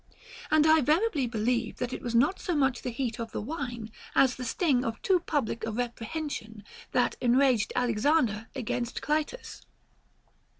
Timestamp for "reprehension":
5.71-6.63